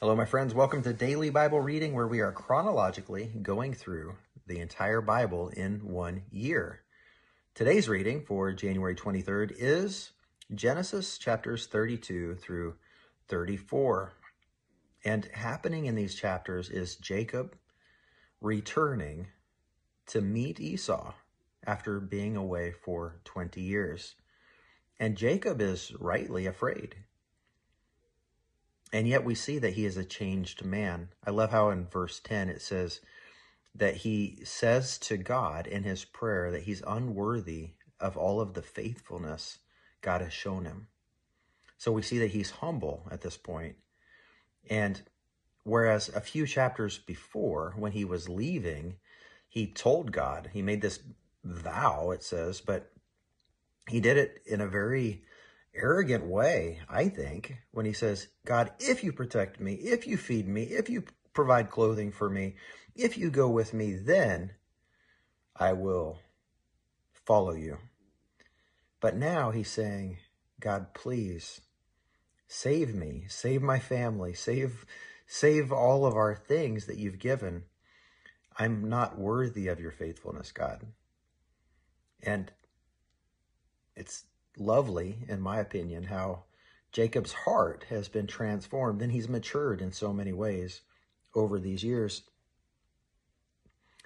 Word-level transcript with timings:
Hello, 0.00 0.14
my 0.14 0.26
friends. 0.26 0.54
Welcome 0.54 0.80
to 0.82 0.92
Daily 0.92 1.28
Bible 1.28 1.60
Reading, 1.60 1.92
where 1.92 2.06
we 2.06 2.20
are 2.20 2.30
chronologically 2.30 3.32
going 3.42 3.74
through 3.74 4.14
the 4.46 4.60
entire 4.60 5.00
Bible 5.00 5.48
in 5.48 5.80
one 5.80 6.22
year. 6.30 6.82
Today's 7.52 7.88
reading 7.88 8.22
for 8.24 8.52
January 8.52 8.94
23rd 8.94 9.56
is 9.58 10.12
Genesis 10.54 11.18
chapters 11.18 11.66
32 11.66 12.36
through 12.36 12.76
34. 13.26 14.12
And 15.04 15.24
happening 15.34 15.86
in 15.86 15.96
these 15.96 16.14
chapters 16.14 16.70
is 16.70 16.94
Jacob 16.94 17.56
returning 18.40 19.26
to 20.06 20.20
meet 20.20 20.60
Esau 20.60 21.12
after 21.66 21.98
being 21.98 22.36
away 22.36 22.70
for 22.70 23.16
20 23.24 23.60
years. 23.60 24.14
And 25.00 25.16
Jacob 25.16 25.60
is 25.60 25.92
rightly 25.98 26.46
afraid. 26.46 26.94
And 28.92 29.06
yet 29.06 29.24
we 29.24 29.34
see 29.34 29.58
that 29.58 29.74
he 29.74 29.84
is 29.84 29.96
a 29.96 30.04
changed 30.04 30.64
man. 30.64 31.08
I 31.26 31.30
love 31.30 31.50
how 31.50 31.70
in 31.70 31.86
verse 31.86 32.20
10 32.20 32.48
it 32.48 32.62
says 32.62 33.00
that 33.74 33.96
he 33.96 34.40
says 34.44 34.98
to 34.98 35.16
God 35.16 35.66
in 35.66 35.84
his 35.84 36.04
prayer 36.04 36.50
that 36.50 36.62
he's 36.62 36.82
unworthy 36.86 37.70
of 38.00 38.16
all 38.16 38.40
of 38.40 38.54
the 38.54 38.62
faithfulness 38.62 39.58
God 40.00 40.20
has 40.20 40.32
shown 40.32 40.64
him. 40.64 40.88
So 41.76 41.92
we 41.92 42.02
see 42.02 42.18
that 42.18 42.30
he's 42.30 42.50
humble 42.50 43.06
at 43.10 43.20
this 43.20 43.36
point. 43.36 43.76
And 44.68 45.00
whereas 45.64 46.08
a 46.08 46.20
few 46.20 46.46
chapters 46.46 46.98
before, 46.98 47.74
when 47.76 47.92
he 47.92 48.04
was 48.04 48.28
leaving, 48.28 48.96
he 49.48 49.66
told 49.66 50.12
God, 50.12 50.50
he 50.52 50.62
made 50.62 50.82
this 50.82 51.00
vow, 51.44 52.10
it 52.10 52.22
says, 52.22 52.60
but 52.60 52.90
he 53.88 54.00
did 54.00 54.16
it 54.16 54.42
in 54.46 54.60
a 54.60 54.66
very 54.66 55.22
arrogant 55.74 56.26
way, 56.26 56.80
I 56.88 57.08
think, 57.08 57.56
when 57.70 57.86
he 57.86 57.92
says, 57.92 58.28
God, 58.44 58.72
if 58.78 59.04
you 59.04 59.12
protect 59.12 59.60
me, 59.60 59.74
if 59.74 60.06
you 60.06 60.16
feed 60.16 60.48
me, 60.48 60.64
if 60.64 60.88
you 60.88 61.04
provide 61.32 61.70
clothing 61.70 62.12
for 62.12 62.28
me, 62.28 62.56
if 62.94 63.16
you 63.16 63.30
go 63.30 63.48
with 63.48 63.72
me, 63.72 63.94
then 63.94 64.52
I 65.54 65.72
will 65.72 66.18
follow 67.12 67.52
you. 67.52 67.78
But 69.00 69.16
now 69.16 69.50
he's 69.50 69.70
saying, 69.70 70.18
God, 70.60 70.94
please 70.94 71.60
save 72.48 72.94
me, 72.94 73.24
save 73.28 73.62
my 73.62 73.78
family, 73.78 74.34
save 74.34 74.84
save 75.26 75.70
all 75.70 76.06
of 76.06 76.14
our 76.14 76.34
things 76.34 76.86
that 76.86 76.96
you've 76.96 77.18
given. 77.18 77.64
I'm 78.58 78.88
not 78.88 79.18
worthy 79.18 79.68
of 79.68 79.78
your 79.78 79.92
faithfulness, 79.92 80.50
God. 80.50 80.86
And 82.22 82.50
it's 83.94 84.24
lovely, 84.58 85.18
in 85.28 85.40
my 85.40 85.58
opinion, 85.58 86.04
how 86.04 86.44
Jacob's 86.92 87.32
heart 87.32 87.86
has 87.90 88.08
been 88.08 88.26
transformed 88.26 89.02
and 89.02 89.12
he's 89.12 89.28
matured 89.28 89.80
in 89.80 89.92
so 89.92 90.12
many 90.12 90.32
ways 90.32 90.82
over 91.34 91.58
these 91.58 91.84
years. 91.84 92.22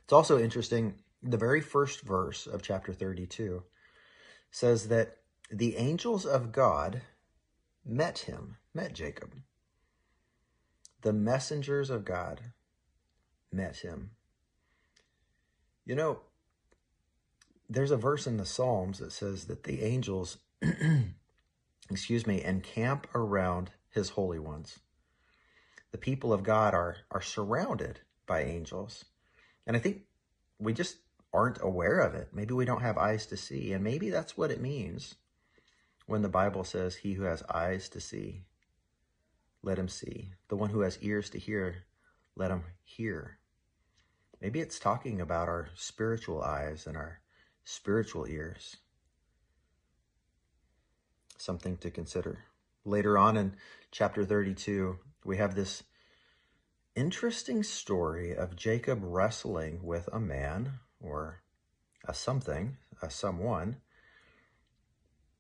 It's 0.02 0.12
also 0.12 0.38
interesting, 0.38 0.96
the 1.22 1.36
very 1.36 1.60
first 1.60 2.00
verse 2.02 2.46
of 2.46 2.62
chapter 2.62 2.92
32 2.92 3.62
says 4.50 4.88
that 4.88 5.18
the 5.50 5.76
angels 5.76 6.26
of 6.26 6.52
God 6.52 7.02
met 7.84 8.20
him, 8.20 8.56
met 8.74 8.92
Jacob. 8.92 9.34
The 11.02 11.12
messengers 11.12 11.90
of 11.90 12.04
God 12.04 12.40
met 13.50 13.76
him. 13.76 14.10
You 15.84 15.94
know, 15.94 16.20
there's 17.72 17.90
a 17.90 17.96
verse 17.96 18.26
in 18.26 18.36
the 18.36 18.44
Psalms 18.44 18.98
that 18.98 19.12
says 19.12 19.46
that 19.46 19.64
the 19.64 19.82
angels, 19.82 20.36
excuse 21.90 22.26
me, 22.26 22.42
encamp 22.42 23.06
around 23.14 23.70
his 23.90 24.10
holy 24.10 24.38
ones. 24.38 24.78
The 25.90 25.98
people 25.98 26.32
of 26.32 26.42
God 26.42 26.74
are, 26.74 26.96
are 27.10 27.22
surrounded 27.22 28.00
by 28.26 28.42
angels. 28.42 29.06
And 29.66 29.76
I 29.76 29.80
think 29.80 30.02
we 30.58 30.72
just 30.72 30.98
aren't 31.32 31.62
aware 31.62 32.00
of 32.00 32.14
it. 32.14 32.28
Maybe 32.32 32.52
we 32.52 32.64
don't 32.64 32.82
have 32.82 32.98
eyes 32.98 33.26
to 33.26 33.36
see. 33.36 33.72
And 33.72 33.82
maybe 33.82 34.10
that's 34.10 34.36
what 34.36 34.50
it 34.50 34.60
means 34.60 35.14
when 36.06 36.22
the 36.22 36.28
Bible 36.28 36.64
says, 36.64 36.96
He 36.96 37.14
who 37.14 37.22
has 37.22 37.42
eyes 37.44 37.88
to 37.90 38.00
see, 38.00 38.42
let 39.62 39.78
him 39.78 39.88
see. 39.88 40.32
The 40.48 40.56
one 40.56 40.70
who 40.70 40.80
has 40.80 40.98
ears 41.00 41.30
to 41.30 41.38
hear, 41.38 41.84
let 42.36 42.50
him 42.50 42.64
hear. 42.82 43.38
Maybe 44.40 44.60
it's 44.60 44.78
talking 44.78 45.20
about 45.20 45.48
our 45.48 45.68
spiritual 45.74 46.42
eyes 46.42 46.86
and 46.86 46.96
our 46.96 47.21
spiritual 47.64 48.26
ears. 48.28 48.76
Something 51.38 51.76
to 51.78 51.90
consider. 51.90 52.44
Later 52.84 53.16
on 53.16 53.36
in 53.36 53.56
chapter 53.90 54.24
32, 54.24 54.98
we 55.24 55.36
have 55.36 55.54
this 55.54 55.84
interesting 56.94 57.62
story 57.62 58.34
of 58.34 58.56
Jacob 58.56 59.00
wrestling 59.02 59.80
with 59.82 60.08
a 60.12 60.20
man 60.20 60.80
or 61.00 61.42
a 62.06 62.14
something, 62.14 62.76
a 63.00 63.10
someone, 63.10 63.76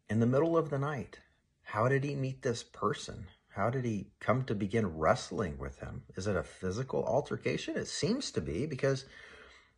in 0.08 0.20
the 0.20 0.26
middle 0.26 0.56
of 0.56 0.70
the 0.70 0.78
night. 0.78 1.20
How 1.62 1.88
did 1.88 2.04
he 2.04 2.14
meet 2.14 2.42
this 2.42 2.62
person? 2.62 3.26
How 3.48 3.70
did 3.70 3.84
he 3.84 4.10
come 4.20 4.44
to 4.44 4.54
begin 4.54 4.98
wrestling 4.98 5.58
with 5.58 5.78
him? 5.78 6.02
Is 6.16 6.26
it 6.26 6.36
a 6.36 6.42
physical 6.42 7.04
altercation? 7.04 7.76
It 7.76 7.88
seems 7.88 8.30
to 8.32 8.40
be 8.40 8.66
because 8.66 9.04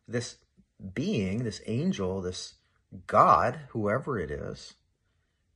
this 0.07 0.37
being, 0.93 1.43
this 1.43 1.61
angel, 1.65 2.21
this 2.21 2.55
God, 3.07 3.59
whoever 3.69 4.19
it 4.19 4.31
is, 4.31 4.75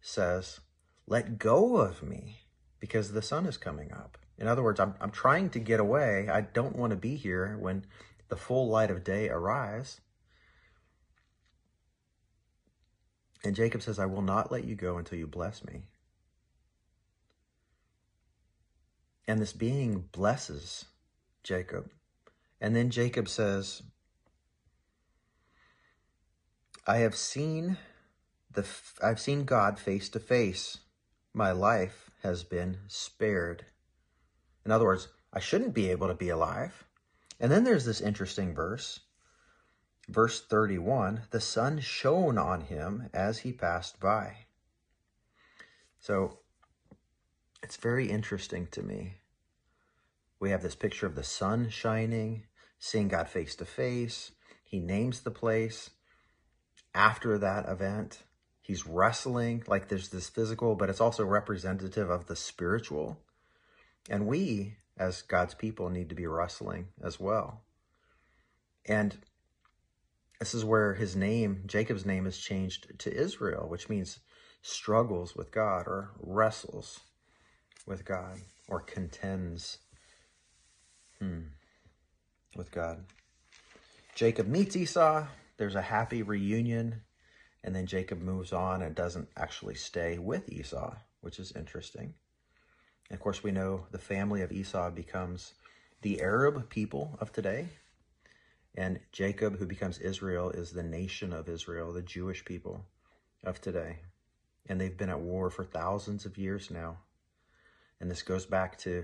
says, 0.02 0.60
Let 1.08 1.40
go 1.40 1.78
of 1.78 2.04
me 2.04 2.42
because 2.80 3.12
the 3.12 3.22
sun 3.22 3.46
is 3.46 3.58
coming 3.58 3.92
up. 3.92 4.18
In 4.38 4.48
other 4.48 4.64
words, 4.64 4.80
I'm, 4.80 4.96
I'm 5.02 5.12
trying 5.12 5.50
to 5.52 5.60
get 5.60 5.80
away. 5.80 6.30
I 6.30 6.42
don't 6.42 6.76
want 6.76 6.92
to 6.92 6.98
be 6.98 7.16
here 7.16 7.58
when 7.60 7.86
the 8.30 8.38
full 8.38 8.70
light 8.70 8.90
of 8.90 9.04
day 9.04 9.30
arrives. 9.30 10.00
And 13.44 13.56
Jacob 13.56 13.82
says, 13.82 14.00
I 14.00 14.06
will 14.06 14.22
not 14.22 14.52
let 14.52 14.66
you 14.66 14.76
go 14.76 14.98
until 14.98 15.18
you 15.18 15.28
bless 15.28 15.64
me. 15.66 15.84
And 19.28 19.40
this 19.40 19.54
being 19.54 20.06
blesses 20.12 20.86
Jacob. 21.44 21.90
And 22.60 22.76
then 22.76 22.90
Jacob 22.90 23.30
says, 23.30 23.84
I 26.90 26.98
have 26.98 27.16
seen 27.16 27.78
the 28.52 28.66
I've 29.00 29.20
seen 29.20 29.44
God 29.44 29.78
face 29.78 30.10
to 30.10 30.20
face. 30.20 30.80
My 31.36 31.52
life 31.52 32.10
has 32.24 32.44
been 32.44 32.78
spared. 32.88 33.66
In 34.66 34.72
other 34.72 34.86
words, 34.86 35.08
I 35.32 35.40
shouldn't 35.40 35.76
be 35.76 35.92
able 35.92 36.08
to 36.08 36.16
be 36.16 36.30
alive. 36.30 36.86
And 37.40 37.52
then 37.52 37.64
there's 37.64 37.86
this 37.86 38.02
interesting 38.02 38.56
verse. 38.56 39.02
Verse 40.08 40.42
31, 40.42 41.22
the 41.30 41.40
sun 41.40 41.80
shone 41.80 42.40
on 42.40 42.62
him 42.62 43.12
as 43.14 43.38
he 43.38 43.52
passed 43.54 44.00
by. 44.00 44.48
So 46.00 46.40
it's 47.62 47.78
very 47.78 48.10
interesting 48.10 48.66
to 48.72 48.82
me. 48.82 49.18
We 50.40 50.50
have 50.50 50.64
this 50.64 50.74
picture 50.74 51.06
of 51.06 51.14
the 51.14 51.24
sun 51.24 51.70
shining, 51.70 52.48
seeing 52.80 53.10
God 53.10 53.30
face 53.30 53.54
to 53.58 53.66
face. 53.66 54.32
He 54.64 54.80
names 54.80 55.20
the 55.20 55.30
place 55.30 55.92
after 56.94 57.38
that 57.38 57.68
event. 57.68 58.24
He's 58.62 58.86
wrestling, 58.86 59.64
like 59.68 59.88
there's 59.88 60.10
this 60.10 60.30
physical, 60.30 60.76
but 60.76 60.90
it's 60.90 61.02
also 61.02 61.26
representative 61.26 62.10
of 62.10 62.28
the 62.28 62.36
spiritual. 62.36 63.18
And 64.10 64.28
we, 64.28 64.78
as 64.98 65.22
God's 65.22 65.56
people, 65.56 65.90
need 65.90 66.10
to 66.10 66.16
be 66.16 66.28
wrestling 66.28 66.90
as 67.04 67.20
well. 67.20 67.62
And 68.86 69.18
this 70.40 70.54
is 70.54 70.64
where 70.64 70.94
his 70.94 71.16
name, 71.16 71.64
Jacob's 71.66 72.06
name, 72.06 72.26
is 72.26 72.38
changed 72.38 73.00
to 73.00 73.14
Israel, 73.14 73.68
which 73.68 73.90
means 73.90 74.20
struggles 74.62 75.36
with 75.36 75.52
God 75.52 75.88
or 75.88 76.12
wrestles 76.20 77.00
with 77.86 78.06
God 78.06 78.40
or 78.68 78.80
contends 78.80 79.80
hmm, 81.20 81.40
with 82.56 82.72
God. 82.72 83.04
Jacob 84.16 84.48
meets 84.48 84.76
Esau 84.76 85.26
there's 85.60 85.76
a 85.76 85.82
happy 85.82 86.24
reunion, 86.24 87.02
and 87.66 87.76
then 87.76 87.86
Jacob 87.86 88.22
moves 88.22 88.54
on 88.54 88.82
and 88.82 88.96
doesn't 88.96 89.28
actually 89.36 89.76
stay 89.76 90.18
with 90.18 90.50
Esau, 90.50 90.96
which 91.20 91.38
is 91.38 91.52
interesting. 91.52 92.14
And 93.10 93.18
of 93.18 93.20
course, 93.20 93.44
we 93.44 93.52
know 93.52 93.86
the 93.92 94.00
family 94.00 94.42
of 94.42 94.54
Esau 94.54 94.90
becomes 94.90 95.54
the 96.02 96.22
Arab 96.22 96.70
people 96.70 97.18
of 97.20 97.34
today, 97.34 97.68
and 98.76 99.02
Jacob, 99.12 99.60
who 99.60 99.66
becomes 99.66 100.00
Israel, 100.00 100.50
is 100.50 100.72
the 100.72 100.82
nation 100.82 101.34
of 101.34 101.50
Israel, 101.50 101.92
the 101.92 102.02
Jewish 102.02 102.46
people 102.46 102.86
of 103.44 103.60
today. 103.60 103.98
And 104.68 104.80
they've 104.80 104.98
been 104.98 105.10
at 105.10 105.20
war 105.20 105.50
for 105.50 105.66
thousands 105.66 106.26
of 106.26 106.38
years 106.38 106.72
now. 106.72 107.00
And 108.00 108.10
this 108.10 108.22
goes 108.22 108.46
back 108.46 108.78
to 108.80 109.04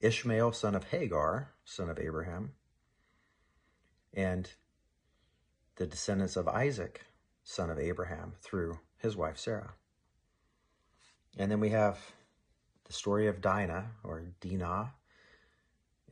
Ishmael, 0.00 0.52
son 0.52 0.74
of 0.74 0.84
Hagar, 0.84 1.52
son 1.64 1.90
of 1.90 1.98
Abraham, 1.98 2.52
and 4.14 4.48
the 5.82 5.88
descendants 5.88 6.36
of 6.36 6.46
Isaac, 6.46 7.00
son 7.42 7.68
of 7.68 7.76
Abraham, 7.76 8.34
through 8.40 8.78
his 8.98 9.16
wife 9.16 9.36
Sarah. 9.36 9.74
And 11.36 11.50
then 11.50 11.58
we 11.58 11.70
have 11.70 11.98
the 12.84 12.92
story 12.92 13.26
of 13.26 13.40
Dinah, 13.40 13.90
or 14.04 14.22
Dinah, 14.40 14.92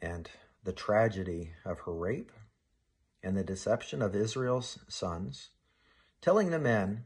and 0.03 0.29
the 0.65 0.73
tragedy 0.73 1.53
of 1.65 1.79
her 1.81 1.95
rape 1.95 2.33
and 3.23 3.37
the 3.37 3.45
deception 3.45 4.03
of 4.03 4.17
Israel's 4.17 4.81
sons, 4.89 5.51
telling 6.21 6.51
the 6.51 6.59
men 6.59 7.05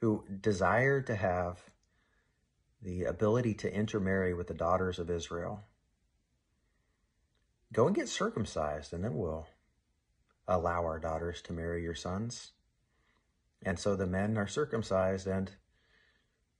who 0.00 0.24
desired 0.40 1.04
to 1.08 1.16
have 1.16 1.64
the 2.80 3.02
ability 3.02 3.54
to 3.54 3.74
intermarry 3.74 4.32
with 4.34 4.46
the 4.46 4.54
daughters 4.54 5.00
of 5.00 5.10
Israel 5.10 5.64
go 7.72 7.88
and 7.88 7.96
get 7.96 8.08
circumcised, 8.08 8.92
and 8.92 9.02
then 9.02 9.16
we'll 9.16 9.48
allow 10.46 10.84
our 10.84 10.98
daughters 10.98 11.40
to 11.42 11.52
marry 11.52 11.82
your 11.82 11.94
sons. 11.94 12.52
And 13.64 13.78
so 13.78 13.96
the 13.96 14.06
men 14.06 14.36
are 14.36 14.46
circumcised, 14.46 15.26
and 15.26 15.50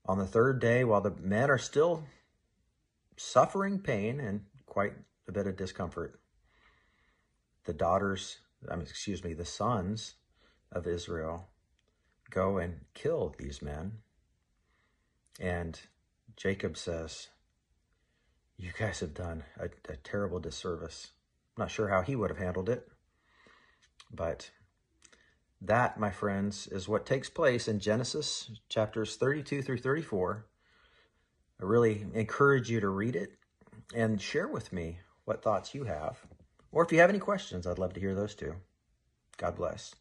on 0.07 0.19
the 0.19 0.27
third 0.27 0.61
day, 0.61 0.85
while 0.85 1.01
the 1.01 1.15
men 1.21 1.51
are 1.51 1.59
still 1.59 2.05
suffering 3.17 3.79
pain 3.79 4.21
and 4.21 4.47
quite 4.67 4.95
a 5.29 5.33
bit 5.33 5.47
of 5.47 5.57
discomfort, 5.57 6.21
the 7.65 7.73
daughters, 7.73 8.39
I 8.71 8.77
mean, 8.77 8.87
excuse 8.87 9.25
me, 9.25 9.35
the 9.35 9.45
sons 9.45 10.15
of 10.73 10.87
Israel 10.87 11.49
go 12.31 12.59
and 12.59 12.81
kill 12.95 13.35
these 13.39 13.63
men. 13.63 13.99
And 15.41 15.79
Jacob 16.37 16.77
says, 16.77 17.29
You 18.57 18.73
guys 18.79 19.01
have 19.01 19.15
done 19.15 19.45
a, 19.59 19.67
a 19.91 19.97
terrible 19.97 20.41
disservice. 20.41 21.11
I'm 21.57 21.63
not 21.63 21.71
sure 21.71 21.89
how 21.89 22.03
he 22.03 22.17
would 22.17 22.31
have 22.31 22.39
handled 22.39 22.69
it, 22.69 22.89
but 24.11 24.51
that, 25.61 25.99
my 25.99 26.11
friends, 26.11 26.67
is 26.67 26.89
what 26.89 27.07
takes 27.07 27.31
place 27.31 27.69
in 27.69 27.81
Genesis 27.81 28.51
chapters 28.69 29.17
32 29.17 29.63
through 29.63 29.79
34. 29.79 30.47
I 31.61 31.65
really 31.65 32.07
encourage 32.13 32.71
you 32.71 32.81
to 32.81 32.89
read 32.89 33.17
it 33.17 33.33
and 33.95 34.21
share 34.21 34.49
with 34.49 34.73
me 34.73 34.99
what 35.25 35.43
thoughts 35.43 35.75
you 35.75 35.85
have. 35.85 36.19
Or 36.73 36.85
if 36.85 36.93
you 36.93 36.99
have 36.99 37.11
any 37.11 37.19
questions, 37.19 37.67
I'd 37.67 37.79
love 37.79 37.95
to 37.95 38.01
hear 38.01 38.15
those 38.15 38.35
too. 38.35 38.57
God 39.37 39.57
bless. 39.57 39.95